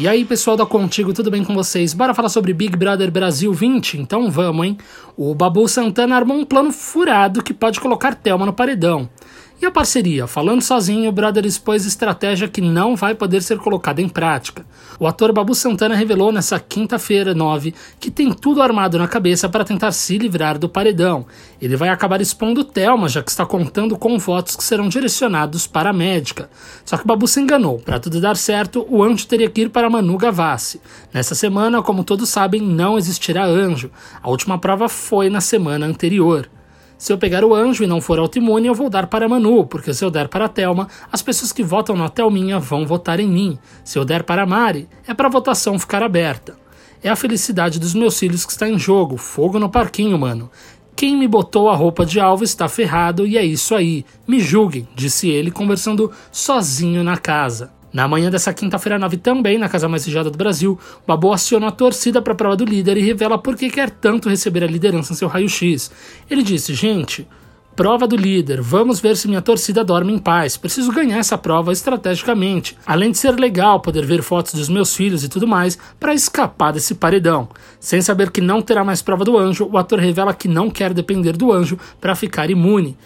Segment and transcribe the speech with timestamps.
[0.00, 1.92] E aí, pessoal da Contigo, tudo bem com vocês?
[1.92, 3.98] Bora falar sobre Big Brother Brasil 20?
[4.00, 4.78] Então vamos, hein?
[5.14, 9.10] O Babu Santana armou um plano furado que pode colocar Thelma no paredão.
[9.62, 10.26] E a parceria?
[10.26, 14.64] Falando sozinho, o Brother expôs estratégia que não vai poder ser colocada em prática.
[14.98, 19.62] O ator Babu Santana revelou nessa quinta-feira, 9, que tem tudo armado na cabeça para
[19.62, 21.26] tentar se livrar do paredão.
[21.60, 25.90] Ele vai acabar expondo Thelma, já que está contando com votos que serão direcionados para
[25.90, 26.48] a médica.
[26.82, 27.78] Só que Babu se enganou.
[27.80, 30.80] Para tudo dar certo, o anjo teria que ir para Manu Gavassi.
[31.12, 33.90] Nessa semana, como todos sabem, não existirá anjo.
[34.22, 36.48] A última prova foi na semana anterior.
[37.00, 39.94] Se eu pegar o anjo e não for autoimune, eu vou dar para Manu, porque
[39.94, 43.26] se eu der para a Thelma, as pessoas que votam na Thelminha vão votar em
[43.26, 43.58] mim.
[43.82, 46.58] Se eu der para a Mari, é para a votação ficar aberta.
[47.02, 50.50] É a felicidade dos meus filhos que está em jogo, fogo no parquinho, mano.
[50.94, 54.04] Quem me botou a roupa de alvo está ferrado e é isso aí.
[54.28, 57.79] Me julguem, disse ele conversando sozinho na casa.
[57.92, 61.72] Na manhã dessa quinta-feira 9, também na Casa Mais Vigiada do Brasil, Babu aciona a
[61.72, 65.12] torcida para a prova do líder e revela por que quer tanto receber a liderança
[65.12, 65.90] em seu raio-x.
[66.30, 67.26] Ele disse: Gente,
[67.74, 70.56] prova do líder, vamos ver se minha torcida dorme em paz.
[70.56, 72.78] Preciso ganhar essa prova estrategicamente.
[72.86, 76.72] Além de ser legal poder ver fotos dos meus filhos e tudo mais, para escapar
[76.72, 77.48] desse paredão.
[77.80, 80.94] Sem saber que não terá mais prova do anjo, o ator revela que não quer
[80.94, 82.96] depender do anjo para ficar imune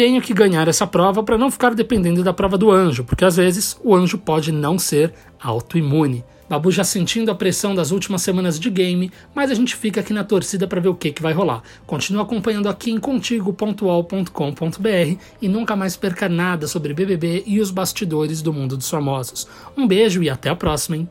[0.00, 3.36] tenho que ganhar essa prova para não ficar dependendo da prova do anjo, porque às
[3.36, 6.24] vezes o anjo pode não ser autoimune.
[6.48, 10.14] Babu já sentindo a pressão das últimas semanas de game, mas a gente fica aqui
[10.14, 11.62] na torcida para ver o que, que vai rolar.
[11.86, 18.40] Continua acompanhando aqui em contigo.ol.com.br e nunca mais perca nada sobre BBB e os bastidores
[18.40, 19.46] do mundo dos famosos.
[19.76, 21.10] Um beijo e até a próxima, hein?